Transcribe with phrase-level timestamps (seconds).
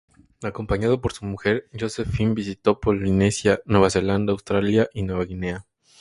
[0.41, 5.67] Acompañado por su mujer, Josephine, visitó Polinesia, Nueva Zelanda, Australia y Nueva Guinea.